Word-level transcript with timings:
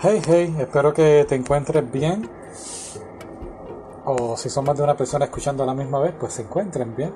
Hey, 0.00 0.22
hey, 0.28 0.54
espero 0.60 0.94
que 0.94 1.26
te 1.28 1.34
encuentres 1.34 1.90
bien. 1.90 2.30
O 4.04 4.36
si 4.36 4.48
son 4.48 4.64
más 4.64 4.76
de 4.76 4.84
una 4.84 4.96
persona 4.96 5.24
escuchando 5.24 5.64
a 5.64 5.66
la 5.66 5.74
misma 5.74 5.98
vez, 5.98 6.14
pues 6.16 6.34
se 6.34 6.42
encuentren 6.42 6.94
bien. 6.94 7.12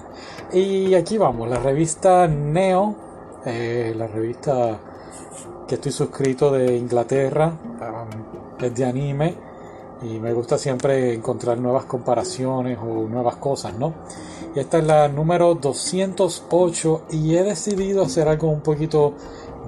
y 0.54 0.94
aquí 0.94 1.18
vamos, 1.18 1.46
la 1.46 1.58
revista 1.58 2.26
Neo, 2.26 2.94
eh, 3.44 3.92
la 3.94 4.06
revista 4.06 4.80
que 5.68 5.74
estoy 5.74 5.92
suscrito 5.92 6.50
de 6.50 6.74
Inglaterra, 6.74 7.48
um, 7.48 8.64
es 8.64 8.74
de 8.74 8.84
anime 8.86 9.36
y 10.00 10.18
me 10.18 10.32
gusta 10.32 10.56
siempre 10.56 11.12
encontrar 11.12 11.58
nuevas 11.58 11.84
comparaciones 11.84 12.78
o 12.78 13.08
nuevas 13.08 13.36
cosas, 13.36 13.74
¿no? 13.74 13.92
Y 14.54 14.58
esta 14.58 14.78
es 14.78 14.84
la 14.84 15.06
número 15.06 15.54
208 15.54 17.02
y 17.10 17.36
he 17.36 17.42
decidido 17.42 18.02
hacer 18.02 18.26
algo 18.26 18.48
un 18.48 18.62
poquito 18.62 19.12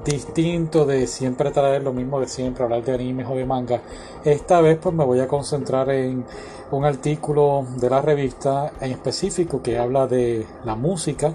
distinto 0.04 0.84
de 0.84 1.06
siempre 1.06 1.50
traer 1.50 1.82
lo 1.82 1.92
mismo 1.92 2.20
de 2.20 2.28
siempre, 2.28 2.64
hablar 2.64 2.84
de 2.84 2.94
animes 2.94 3.26
o 3.28 3.34
de 3.34 3.46
manga. 3.46 3.80
Esta 4.24 4.60
vez 4.60 4.78
pues 4.80 4.94
me 4.94 5.04
voy 5.04 5.20
a 5.20 5.28
concentrar 5.28 5.88
en 5.90 6.24
un 6.70 6.84
artículo 6.84 7.66
de 7.76 7.90
la 7.90 8.02
revista 8.02 8.72
en 8.80 8.92
específico 8.92 9.62
que 9.62 9.78
habla 9.78 10.06
de 10.06 10.46
la 10.64 10.76
música 10.76 11.32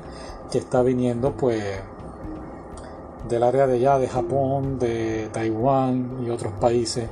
que 0.51 0.59
está 0.59 0.83
viniendo 0.83 1.33
pues 1.33 1.63
del 3.27 3.43
área 3.43 3.67
de 3.67 3.75
allá, 3.75 3.99
de 3.99 4.07
Japón, 4.07 4.79
de 4.79 5.29
Taiwán 5.31 6.23
y 6.25 6.29
otros 6.29 6.53
países 6.53 7.07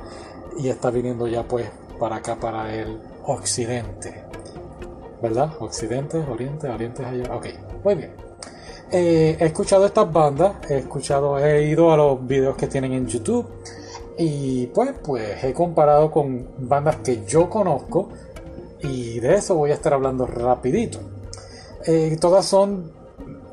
y 0.58 0.68
está 0.68 0.90
viniendo 0.90 1.26
ya 1.26 1.42
pues 1.42 1.70
para 1.98 2.16
acá, 2.16 2.36
para 2.36 2.74
el 2.74 3.00
occidente. 3.24 4.24
¿Verdad? 5.20 5.52
Occidente, 5.58 6.18
oriente, 6.18 6.68
oriente 6.68 7.04
allá. 7.04 7.34
Ok, 7.34 7.46
muy 7.84 7.94
bien. 7.96 8.27
Eh, 8.90 9.36
he 9.38 9.44
escuchado 9.44 9.84
estas 9.84 10.10
bandas, 10.10 10.56
he 10.70 10.78
escuchado, 10.78 11.38
he 11.38 11.68
ido 11.68 11.92
a 11.92 11.96
los 11.96 12.26
videos 12.26 12.56
que 12.56 12.68
tienen 12.68 12.94
en 12.94 13.06
YouTube 13.06 13.46
y 14.16 14.66
pues, 14.68 14.94
pues 15.04 15.44
he 15.44 15.52
comparado 15.52 16.10
con 16.10 16.48
bandas 16.58 16.96
que 16.96 17.24
yo 17.26 17.50
conozco 17.50 18.08
y 18.80 19.20
de 19.20 19.34
eso 19.34 19.56
voy 19.56 19.72
a 19.72 19.74
estar 19.74 19.92
hablando 19.92 20.26
rapidito. 20.26 21.00
Eh, 21.86 22.16
todas 22.18 22.46
son, 22.46 22.90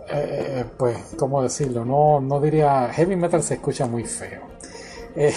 eh, 0.09 0.63
pues, 0.78 0.97
¿cómo 1.17 1.44
decirlo? 1.44 1.83
No, 1.83 2.22
no 2.22 2.39
diría, 2.39 2.89
heavy 2.94 3.17
metal 3.17 3.44
se 3.44 3.56
escucha 3.56 3.86
muy 3.88 4.06
feo. 4.06 4.41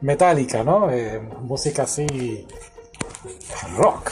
metálica, 0.00 0.62
¿no? 0.62 0.88
música 1.42 1.84
así, 1.84 2.46
rock 3.76 4.10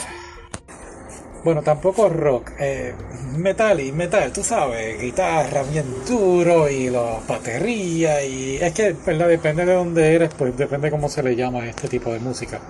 bueno, 1.42 1.62
tampoco 1.62 2.08
rock, 2.08 2.52
eh, 2.58 2.94
metal 3.36 3.80
y 3.80 3.92
metal, 3.92 4.32
tú 4.32 4.42
sabes, 4.42 5.00
guitarra 5.00 5.62
bien 5.62 5.86
duro 6.06 6.68
y 6.68 6.90
la 6.90 7.18
batería 7.26 8.22
y 8.24 8.56
es 8.56 8.72
que, 8.74 8.94
¿verdad? 9.06 9.28
Depende 9.28 9.64
de 9.64 9.74
dónde 9.74 10.14
eres, 10.14 10.30
pues 10.36 10.56
depende 10.56 10.90
cómo 10.90 11.08
se 11.08 11.22
le 11.22 11.34
llama 11.36 11.66
este 11.66 11.88
tipo 11.88 12.12
de 12.12 12.20
música. 12.20 12.60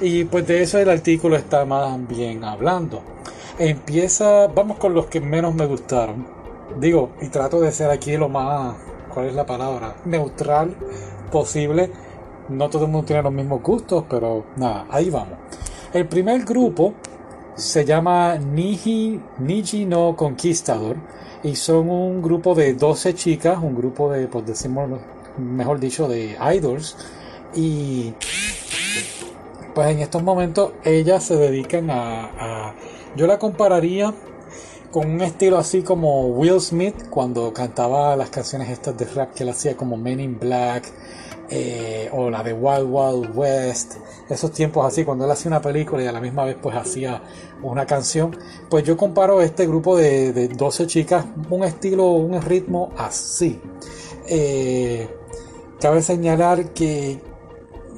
Y 0.00 0.24
pues 0.24 0.46
de 0.46 0.62
eso 0.62 0.78
el 0.78 0.88
artículo 0.88 1.36
está 1.36 1.64
más 1.64 1.98
bien 2.08 2.44
hablando. 2.44 3.02
Empieza, 3.58 4.46
vamos 4.48 4.78
con 4.78 4.94
los 4.94 5.06
que 5.06 5.20
menos 5.20 5.54
me 5.54 5.66
gustaron. 5.66 6.26
Digo, 6.78 7.10
y 7.20 7.28
trato 7.28 7.60
de 7.60 7.72
ser 7.72 7.90
aquí 7.90 8.16
lo 8.16 8.28
más, 8.28 8.76
¿cuál 9.12 9.26
es 9.26 9.34
la 9.34 9.46
palabra? 9.46 9.96
Neutral 10.04 10.74
posible. 11.30 11.90
No 12.48 12.70
todo 12.70 12.84
el 12.84 12.90
mundo 12.90 13.06
tiene 13.06 13.22
los 13.22 13.32
mismos 13.32 13.62
gustos, 13.62 14.04
pero 14.08 14.44
nada, 14.56 14.86
ahí 14.90 15.10
vamos. 15.10 15.38
El 15.92 16.06
primer 16.06 16.44
grupo 16.44 16.94
se 17.56 17.84
llama 17.84 18.36
Niji, 18.36 19.20
Niji 19.38 19.86
no 19.86 20.14
Conquistador 20.14 20.96
y 21.42 21.56
son 21.56 21.88
un 21.90 22.22
grupo 22.22 22.54
de 22.54 22.74
12 22.74 23.14
chicas, 23.14 23.58
un 23.60 23.74
grupo 23.74 24.10
de, 24.10 24.28
pues 24.28 24.46
decimos, 24.46 24.90
mejor 25.38 25.80
dicho, 25.80 26.06
de 26.06 26.36
idols. 26.54 26.96
Y 27.54 28.12
pues 29.74 29.88
en 29.88 30.00
estos 30.00 30.22
momentos 30.22 30.72
ellas 30.84 31.24
se 31.24 31.36
dedican 31.36 31.88
a, 31.90 32.74
yo 33.16 33.26
la 33.26 33.38
compararía 33.38 34.12
con 34.90 35.10
un 35.10 35.20
estilo 35.22 35.58
así 35.58 35.82
como 35.82 36.26
Will 36.28 36.60
Smith 36.60 37.08
cuando 37.10 37.52
cantaba 37.52 38.16
las 38.16 38.30
canciones 38.30 38.70
estas 38.70 38.96
de 38.96 39.04
rap 39.06 39.32
que 39.34 39.42
él 39.42 39.50
hacía 39.50 39.76
como 39.76 39.96
Men 39.96 40.20
in 40.20 40.38
Black 40.38 40.92
eh, 41.48 42.10
o 42.12 42.28
la 42.28 42.42
de 42.42 42.52
Wild 42.52 42.88
Wild 42.90 43.36
West, 43.36 43.94
esos 44.28 44.50
tiempos 44.50 44.84
así, 44.84 45.04
cuando 45.04 45.24
él 45.24 45.30
hacía 45.30 45.48
una 45.48 45.60
película 45.60 46.02
y 46.02 46.06
a 46.06 46.12
la 46.12 46.20
misma 46.20 46.44
vez 46.44 46.56
pues 46.60 46.74
hacía 46.76 47.22
una 47.62 47.86
canción, 47.86 48.36
pues 48.68 48.82
yo 48.84 48.96
comparo 48.96 49.40
este 49.40 49.66
grupo 49.66 49.96
de, 49.96 50.32
de 50.32 50.48
12 50.48 50.86
chicas, 50.88 51.24
un 51.48 51.62
estilo, 51.62 52.06
un 52.06 52.40
ritmo 52.42 52.90
así. 52.96 53.60
Eh, 54.26 55.08
cabe 55.80 56.02
señalar 56.02 56.72
que 56.72 57.20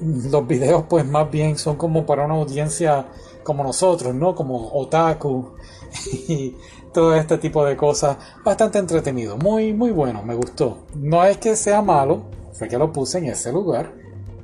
los 0.03 0.47
videos 0.47 0.85
pues 0.89 1.07
más 1.07 1.31
bien 1.31 1.57
son 1.57 1.77
como 1.77 2.05
para 2.05 2.27
una 2.27 2.35
audiencia 2.35 3.07
como 3.43 3.65
nosotros, 3.65 4.15
¿no? 4.15 4.35
Como 4.35 4.73
otaku 4.75 5.53
y 6.29 6.57
todo 6.93 7.15
este 7.15 7.39
tipo 7.39 7.65
de 7.65 7.77
cosas. 7.77 8.17
Bastante 8.45 8.79
entretenido, 8.79 9.37
muy, 9.37 9.73
muy 9.73 9.91
bueno, 9.91 10.23
me 10.23 10.35
gustó. 10.35 10.87
No 10.95 11.25
es 11.25 11.39
que 11.39 11.57
sea 11.57 11.83
malo, 11.83 12.25
fue 12.53 12.69
que 12.69 12.79
lo 12.79 12.93
puse 12.93 13.19
en 13.19 13.27
ese 13.27 13.53
lugar. 13.53 13.93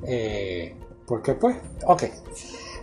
Eh, 0.06 0.76
porque 1.06 1.34
pues, 1.34 1.56
ok. 1.86 2.04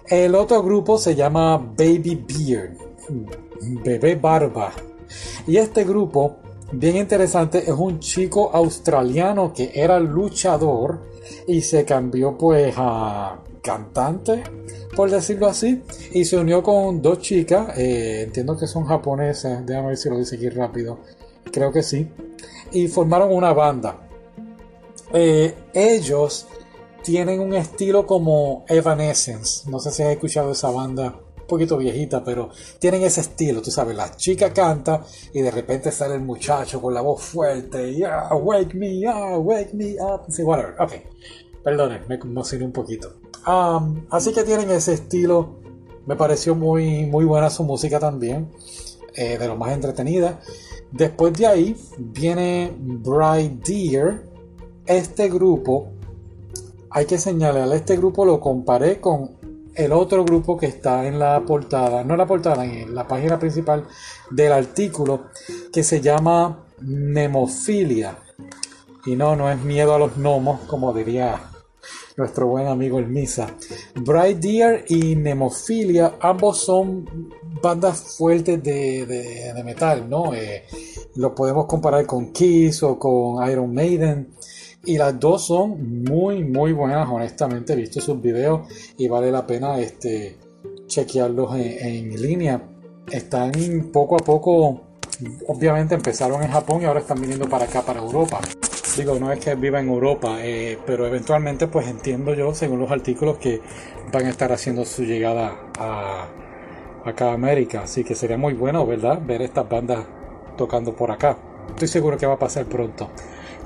El 0.08 0.36
otro 0.36 0.62
grupo 0.62 0.98
se 0.98 1.16
llama 1.16 1.58
Baby 1.58 2.26
Beard, 2.28 2.78
Bebé 3.84 4.16
Barba. 4.16 4.72
Y 5.48 5.58
este 5.58 5.84
grupo, 5.84 6.38
bien 6.72 6.98
interesante, 6.98 7.60
es 7.60 7.70
un 7.70 8.00
chico 8.00 8.52
australiano 8.54 9.54
que 9.54 9.72
era 9.74 10.00
luchador 10.00 11.00
y 11.48 11.62
se 11.62 11.86
cambió 11.86 12.38
pues 12.38 12.74
a 12.78 13.40
cantante, 13.62 14.44
por 14.96 15.10
decirlo 15.10 15.48
así, 15.48 15.82
y 16.12 16.26
se 16.26 16.38
unió 16.38 16.64
con 16.64 17.02
dos 17.02 17.20
chicas, 17.20 17.78
eh, 17.78 18.24
entiendo 18.24 18.58
que 18.58 18.68
son 18.68 18.86
japonesas, 18.86 19.66
déjame 19.66 19.90
ver 19.90 19.98
si 19.98 20.10
lo 20.10 20.18
dice 20.18 20.36
aquí 20.36 20.50
rápido, 20.50 21.00
creo 21.52 21.72
que 21.72 21.84
sí, 21.84 22.10
y 22.72 22.88
formaron 22.88 23.32
una 23.34 23.54
banda. 23.54 24.08
Eh, 25.14 25.54
ellos 25.74 26.48
tienen 27.04 27.40
un 27.40 27.54
estilo 27.54 28.06
como 28.06 28.64
Evanescence. 28.68 29.70
No 29.70 29.80
sé 29.80 29.92
si 29.92 30.04
has 30.04 30.10
escuchado 30.10 30.52
esa 30.52 30.70
banda, 30.70 31.20
poquito 31.48 31.78
viejita, 31.78 32.24
pero 32.24 32.50
tienen 32.80 33.04
ese 33.04 33.22
estilo, 33.22 33.62
tú 33.62 33.72
sabes, 33.72 33.96
la 33.96 34.16
chica 34.16 34.54
canta 34.54 35.04
y 35.34 35.42
de 35.42 35.52
repente 35.52 35.92
sale 35.92 36.16
el 36.16 36.22
muchacho 36.22 36.82
con 36.82 36.94
la 36.94 37.02
voz 37.02 37.22
fuerte, 37.22 37.94
yeah, 37.94 38.34
wake 38.34 38.74
me 38.76 39.06
up, 39.08 39.46
wake 39.46 39.74
me 39.74 39.96
up, 40.00 40.22
sí, 40.30 40.44
whatever, 40.44 40.76
ok. 40.80 40.94
Perdonen, 41.62 42.04
me 42.08 42.16
emocioné 42.16 42.66
un 42.66 42.72
poquito. 42.72 43.21
Así 43.46 44.34
que 44.34 44.44
tienen 44.44 44.72
ese 44.72 44.94
estilo. 44.94 45.60
Me 46.06 46.16
pareció 46.16 46.56
muy, 46.56 47.06
muy 47.06 47.26
buena 47.26 47.50
su 47.50 47.64
música 47.64 48.00
también. 48.00 48.50
Eh, 49.14 49.38
de 49.38 49.48
lo 49.48 49.58
más 49.58 49.74
entretenida. 49.74 50.40
Después 50.90 51.34
de 51.34 51.46
ahí 51.46 51.76
viene 51.98 52.74
Bright 52.78 53.62
Deer 53.66 54.30
este 54.86 55.28
grupo, 55.30 55.90
hay 56.90 57.06
que 57.06 57.18
señalar, 57.18 57.74
este 57.74 57.98
grupo 57.98 58.24
lo 58.24 58.40
comparé 58.40 59.02
con 59.02 59.32
el 59.76 59.92
otro 59.92 60.24
grupo 60.24 60.58
que 60.58 60.66
está 60.66 61.08
en 61.08 61.20
la 61.20 61.42
portada, 61.42 62.06
no 62.06 62.16
la 62.16 62.26
portada, 62.26 62.64
en 62.66 62.96
la 62.96 63.06
página 63.08 63.38
principal 63.38 63.86
del 64.30 64.54
artículo, 64.54 65.26
que 65.74 65.84
se 65.84 66.00
llama 66.00 66.66
Nemofilia. 66.80 68.18
Y 69.06 69.18
no, 69.18 69.36
no 69.36 69.52
es 69.52 69.62
miedo 69.62 69.94
a 69.94 70.00
los 70.00 70.16
gnomos, 70.18 70.62
como 70.68 70.94
diría 70.94 71.51
nuestro 72.22 72.48
buen 72.48 72.68
amigo 72.68 73.00
el 73.00 73.08
Misa. 73.08 73.56
Bright 73.96 74.38
Deer 74.38 74.86
y 74.88 75.16
Nemofilia, 75.16 76.14
ambos 76.20 76.60
son 76.60 77.30
bandas 77.62 78.16
fuertes 78.18 78.62
de, 78.62 79.52
metal, 79.66 80.08
¿no? 80.08 80.34
Eh, 80.34 80.64
lo 81.16 81.34
podemos 81.34 81.66
comparar 81.66 82.06
con 82.06 82.32
Kiss 82.32 82.84
o 82.84 82.98
con 82.98 83.48
Iron 83.50 83.74
Maiden. 83.74 84.30
Y 84.84 84.98
las 84.98 85.20
dos 85.20 85.46
son 85.46 86.04
muy, 86.04 86.44
muy 86.44 86.74
buenas, 86.74 87.08
honestamente. 87.10 87.74
He 87.74 87.76
visto 87.76 88.02
sus 88.02 88.22
videos 88.22 88.68
y 88.98 89.08
vale 89.08 89.32
la 89.32 89.46
pena 89.46 89.80
este, 89.80 90.38
chequearlos 90.88 91.56
en, 91.56 92.22
línea. 92.22 92.62
Están 93.12 93.52
poco 93.92 94.16
a 94.16 94.20
poco, 94.20 94.82
obviamente 95.48 95.96
empezaron 95.96 96.42
en 96.44 96.52
Japón 96.52 96.82
y 96.82 96.86
ahora 96.86 97.00
están 97.00 97.20
viniendo 97.20 97.48
para 97.50 97.66
acá, 97.66 97.82
para 97.82 98.00
Europa. 98.00 98.40
Digo, 98.98 99.18
no 99.20 99.32
es 99.32 99.40
que 99.40 99.56
viva 99.56 99.80
en 99.80 99.88
Europa, 99.88 100.38
eh, 100.42 100.78
pero 100.86 101.08
eventualmente 101.08 101.68
pues 101.68 101.88
entiendo 101.88 102.34
yo, 102.34 102.54
según 102.54 102.80
los 102.80 102.92
artículos, 102.92 103.38
que 103.38 103.62
van 104.12 104.26
a 104.26 104.30
estar 104.30 104.52
haciendo 104.52 104.86
su 104.86 105.04
llegada 105.04 105.56
a 105.80 106.28
acá 107.06 107.30
a 107.30 107.34
América. 107.34 107.82
Así 107.84 108.04
que 108.04 108.16
sería 108.16 108.38
muy 108.38 108.54
bueno, 108.54 108.86
¿verdad? 108.86 109.20
Ver 109.26 109.42
estas 109.42 109.68
bandas 109.68 110.06
tocando 110.58 110.94
por 110.96 111.12
acá. 111.12 111.38
Estoy 111.70 111.88
seguro 111.88 112.18
que 112.18 112.26
va 112.26 112.34
a 112.34 112.40
pasar 112.40 112.66
pronto. 112.66 113.10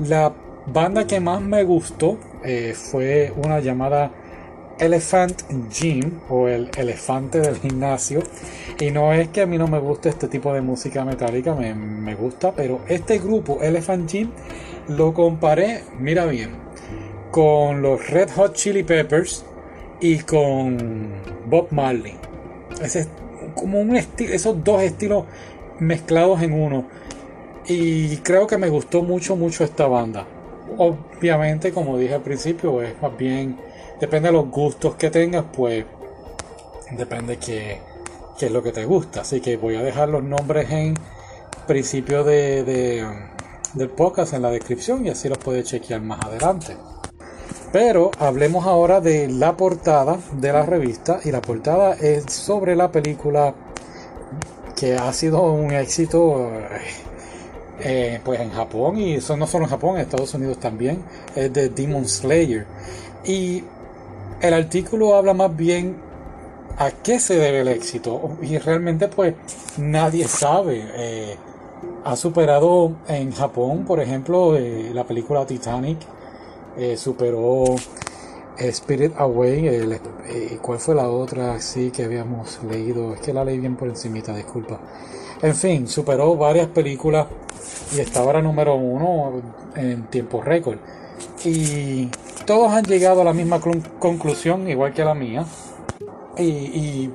La 0.08 0.32
banda 0.68 1.06
que 1.08 1.20
más 1.20 1.42
me 1.42 1.64
gustó 1.64 2.18
eh, 2.44 2.74
fue 2.76 3.34
una 3.36 3.60
llamada 3.60 4.12
Elephant 4.78 5.44
Gym 5.70 6.20
o 6.30 6.48
el 6.48 6.70
elefante 6.78 7.40
del 7.40 7.58
gimnasio. 7.58 8.22
Y 8.80 8.92
no 8.92 9.14
es 9.14 9.30
que 9.30 9.42
a 9.42 9.46
mí 9.46 9.58
no 9.58 9.68
me 9.68 9.80
guste 9.80 10.10
este 10.10 10.28
tipo 10.28 10.54
de 10.54 10.62
música 10.62 11.06
metálica, 11.06 11.56
me, 11.56 11.74
me 11.74 12.16
gusta, 12.16 12.52
pero 12.52 12.82
este 12.88 13.20
grupo 13.20 13.60
Elephant 13.62 14.10
Gym 14.10 14.32
lo 14.88 15.14
comparé, 15.14 15.84
mira 16.00 16.26
bien, 16.26 16.52
con 17.32 17.82
los 17.82 18.10
Red 18.10 18.30
Hot 18.36 18.54
Chili 18.54 18.84
Peppers 18.84 19.46
y 20.00 20.20
con 20.20 21.10
Bob 21.48 21.68
Marley. 21.72 22.16
Ese 22.82 23.02
es 23.02 23.10
como 23.56 23.80
un 23.80 23.96
estilo, 23.96 24.34
esos 24.34 24.64
dos 24.64 24.82
estilos 24.82 25.26
mezclados 25.80 26.42
en 26.42 26.54
uno. 26.54 26.86
Y 27.68 28.18
creo 28.18 28.46
que 28.46 28.58
me 28.58 28.70
gustó 28.70 29.02
mucho, 29.02 29.36
mucho 29.36 29.64
esta 29.64 29.88
banda. 29.88 30.26
Obviamente, 30.78 31.72
como 31.72 31.98
dije 31.98 32.14
al 32.14 32.22
principio, 32.22 32.82
es 32.82 32.94
más 33.02 33.16
bien, 33.18 33.58
depende 34.00 34.30
de 34.30 34.34
los 34.34 34.50
gustos 34.50 34.96
que 34.96 35.10
tengas, 35.10 35.46
pues 35.54 35.86
depende 36.92 37.38
qué, 37.38 37.80
qué 38.38 38.48
es 38.48 38.52
lo 38.52 38.62
que 38.62 38.72
te 38.72 38.86
gusta. 38.86 39.22
Así 39.22 39.42
que 39.42 39.58
voy 39.58 39.76
a 39.76 39.82
dejar 39.82 40.10
los 40.10 40.24
nombres 40.24 40.70
en 40.70 40.96
principio 41.68 42.24
de, 42.24 43.06
del 43.76 43.90
podcast 43.90 44.34
en 44.34 44.42
la 44.42 44.50
descripción 44.50 45.06
y 45.06 45.10
así 45.10 45.30
los 45.30 45.38
puedes 45.38 45.66
chequear 45.66 46.02
más 46.02 46.20
adelante. 46.26 46.78
Pero 47.72 48.12
hablemos 48.20 48.66
ahora 48.66 49.02
de 49.02 49.28
la 49.28 49.58
portada 49.58 50.18
de 50.34 50.54
la 50.54 50.64
revista 50.64 51.20
y 51.24 51.32
la 51.32 51.42
portada 51.42 51.94
es 51.94 52.32
sobre 52.32 52.76
la 52.76 52.92
película 52.92 53.54
que 54.76 54.96
ha 54.96 55.12
sido 55.14 55.42
un 55.42 55.72
éxito 55.72 56.52
eh, 57.80 58.22
pues 58.24 58.40
en 58.40 58.52
Japón 58.52 58.98
y 58.98 59.16
eso 59.16 59.36
no 59.36 59.46
solo 59.48 59.66
en 59.66 59.72
Japón, 59.72 59.96
en 59.96 60.02
Estados 60.02 60.34
Unidos 60.34 60.60
también, 60.60 61.04
es 61.36 61.52
de 61.52 61.70
Demon 61.70 62.08
Slayer. 62.08 62.66
Y 63.26 63.64
el 64.42 64.54
artículo 64.54 65.16
habla 65.16 65.34
más 65.34 65.56
bien 65.56 65.98
a 66.78 66.92
qué 66.92 67.20
se 67.20 67.36
debe 67.36 67.62
el 67.62 67.68
éxito 67.68 68.38
y 68.42 68.58
realmente 68.58 69.08
pues 69.08 69.34
nadie 69.78 70.28
sabe. 70.28 70.84
Eh, 70.96 71.36
ha 72.06 72.16
superado 72.16 72.94
en 73.08 73.32
Japón, 73.34 73.84
por 73.84 74.00
ejemplo, 74.00 74.56
eh, 74.56 74.92
la 74.94 75.04
película 75.04 75.46
Titanic, 75.46 75.98
superó 76.96 77.76
Spirit 78.58 79.14
Away, 79.18 80.00
¿cuál 80.62 80.80
fue 80.80 80.96
la 80.96 81.10
otra 81.10 81.60
sí 81.60 81.92
que 81.92 82.04
habíamos 82.04 82.60
leído? 82.64 83.14
Es 83.14 83.22
que 83.22 83.34
la 83.34 83.44
leí 83.44 83.60
bien 83.60 83.76
por 83.76 83.88
encimita, 83.88 84.36
disculpa. 84.36 84.80
En 85.42 85.56
fin, 85.56 85.88
superó 85.88 86.36
varias 86.36 86.68
películas 86.68 87.28
y 87.96 88.00
estaba 88.00 88.28
ahora 88.28 88.42
número 88.42 88.76
uno 88.76 89.42
en 89.76 90.04
tiempo 90.08 90.42
récord. 90.42 90.78
Y 91.44 92.10
todos 92.46 92.72
han 92.72 92.86
llegado 92.86 93.22
a 93.22 93.26
la 93.26 93.34
misma 93.34 93.60
conclusión, 94.00 94.68
igual 94.70 94.94
que 94.94 95.04
la 95.04 95.14
mía. 95.14 95.46
Y, 96.38 97.10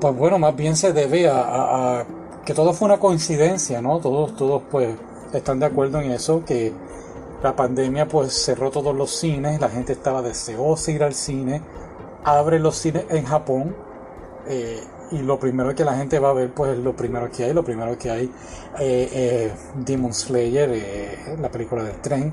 pues 0.00 0.16
bueno, 0.16 0.38
más 0.38 0.54
bien 0.56 0.76
se 0.76 0.92
debe 0.92 1.28
a, 1.28 2.04
que 2.44 2.54
todo 2.54 2.72
fue 2.72 2.86
una 2.86 2.98
coincidencia, 2.98 3.80
¿no? 3.82 3.98
Todos, 3.98 4.36
todos 4.36 4.62
pues 4.70 4.94
están 5.32 5.60
de 5.60 5.66
acuerdo 5.66 6.00
en 6.00 6.10
eso, 6.12 6.44
que 6.44 6.72
la 7.42 7.54
pandemia 7.56 8.06
pues 8.08 8.32
cerró 8.32 8.70
todos 8.70 8.94
los 8.94 9.10
cines, 9.10 9.60
la 9.60 9.68
gente 9.68 9.92
estaba 9.92 10.22
deseosa 10.22 10.86
de 10.86 10.92
ir 10.92 11.02
al 11.04 11.14
cine, 11.14 11.62
abre 12.24 12.58
los 12.58 12.76
cines 12.76 13.04
en 13.10 13.24
Japón. 13.24 13.74
Eh, 14.46 14.82
y 15.12 15.18
lo 15.18 15.38
primero 15.38 15.74
que 15.74 15.84
la 15.84 15.96
gente 15.96 16.18
va 16.18 16.30
a 16.30 16.32
ver 16.32 16.52
pues 16.52 16.78
lo 16.78 16.94
primero 16.94 17.30
que 17.30 17.44
hay 17.44 17.52
lo 17.52 17.64
primero 17.64 17.98
que 17.98 18.10
hay 18.10 18.24
eh, 18.78 19.08
eh, 19.12 19.52
Demon 19.74 20.14
Slayer 20.14 20.70
eh, 20.72 21.36
la 21.40 21.50
película 21.50 21.82
del 21.82 22.00
tren 22.00 22.32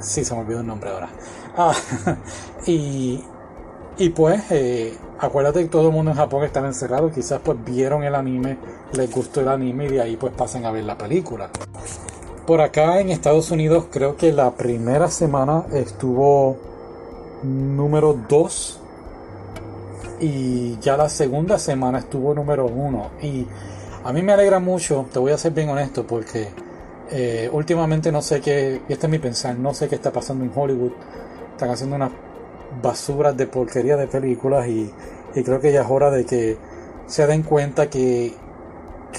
sí 0.00 0.24
se 0.24 0.34
me 0.34 0.40
olvidó 0.40 0.60
el 0.60 0.66
nombre 0.66 0.90
ahora 0.90 1.08
ah, 1.56 1.74
y 2.66 3.22
y 3.98 4.08
pues 4.10 4.42
eh, 4.50 4.96
acuérdate 5.18 5.62
que 5.62 5.68
todo 5.68 5.88
el 5.88 5.92
mundo 5.92 6.10
en 6.10 6.16
Japón 6.16 6.44
está 6.44 6.60
encerrado 6.60 7.10
quizás 7.10 7.40
pues 7.44 7.58
vieron 7.64 8.04
el 8.04 8.14
anime 8.14 8.56
les 8.92 9.10
gustó 9.10 9.40
el 9.40 9.48
anime 9.48 9.86
y 9.86 9.88
de 9.88 10.00
ahí 10.00 10.16
pues 10.16 10.32
pasan 10.32 10.64
a 10.64 10.70
ver 10.70 10.84
la 10.84 10.96
película 10.96 11.50
por 12.46 12.60
acá 12.60 13.00
en 13.00 13.10
Estados 13.10 13.50
Unidos 13.50 13.86
creo 13.90 14.16
que 14.16 14.32
la 14.32 14.50
primera 14.52 15.08
semana 15.08 15.64
estuvo 15.72 16.56
número 17.42 18.18
2 18.28 18.80
y 20.22 20.78
ya 20.78 20.96
la 20.96 21.08
segunda 21.08 21.58
semana 21.58 21.98
estuvo 21.98 22.32
número 22.32 22.66
uno. 22.66 23.10
Y 23.20 23.44
a 24.04 24.12
mí 24.12 24.22
me 24.22 24.32
alegra 24.32 24.60
mucho, 24.60 25.06
te 25.12 25.18
voy 25.18 25.32
a 25.32 25.38
ser 25.38 25.52
bien 25.52 25.68
honesto, 25.68 26.06
porque 26.06 26.48
eh, 27.10 27.50
últimamente 27.52 28.12
no 28.12 28.22
sé 28.22 28.40
qué, 28.40 28.82
y 28.88 28.92
este 28.92 29.06
es 29.06 29.10
mi 29.10 29.18
pensar, 29.18 29.58
no 29.58 29.74
sé 29.74 29.88
qué 29.88 29.96
está 29.96 30.12
pasando 30.12 30.44
en 30.44 30.52
Hollywood. 30.54 30.92
Están 31.50 31.70
haciendo 31.70 31.96
unas 31.96 32.12
basuras 32.80 33.36
de 33.36 33.46
porquería 33.46 33.96
de 33.96 34.06
películas 34.06 34.66
y, 34.68 34.92
creo 35.34 35.60
que 35.60 35.72
ya 35.72 35.82
es 35.82 35.90
hora 35.90 36.10
de 36.10 36.24
que 36.24 36.56
se 37.06 37.26
den 37.26 37.42
cuenta 37.42 37.90
que, 37.90 38.34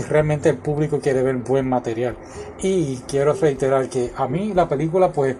realmente 0.09 0.49
el 0.49 0.57
público 0.57 0.99
quiere 0.99 1.21
ver 1.21 1.35
buen 1.37 1.69
material. 1.69 2.17
Y 2.61 2.97
quiero 3.07 3.33
reiterar 3.33 3.89
que 3.89 4.11
a 4.15 4.27
mí 4.27 4.53
la 4.53 4.67
película 4.67 5.11
pues 5.11 5.35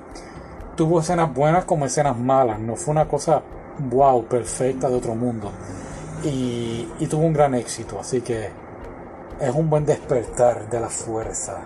tuvo 0.76 1.00
escenas 1.00 1.34
buenas 1.34 1.66
como 1.66 1.86
escenas 1.86 2.18
malas, 2.18 2.60
no 2.60 2.76
fue 2.76 2.92
una 2.92 3.08
cosa 3.08 3.42
wow, 3.90 4.26
perfecta 4.26 4.90
de 4.90 4.96
otro 4.96 5.16
mundo. 5.16 5.52
Y, 6.24 6.88
tuvo 7.10 7.26
un 7.26 7.34
gran 7.34 7.54
éxito, 7.56 8.00
así 8.00 8.22
que 8.22 8.50
es 9.40 9.56
un 9.56 9.70
buen 9.70 9.86
despertar 9.86 10.70
de 10.70 10.80
la 10.80 10.90
fuerza. 10.90 11.62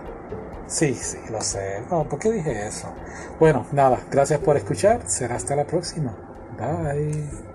Sí, 0.67 0.93
sí, 0.95 1.17
lo 1.29 1.41
sé. 1.41 1.81
No, 1.89 2.03
¿por 2.03 2.19
qué 2.19 2.31
dije 2.31 2.67
eso? 2.67 2.87
Bueno, 3.39 3.65
nada, 3.71 3.99
gracias 4.11 4.39
por 4.39 4.57
escuchar. 4.57 5.01
Será 5.05 5.35
hasta 5.35 5.55
la 5.55 5.65
próxima. 5.65 6.26
Bye. 6.57 7.46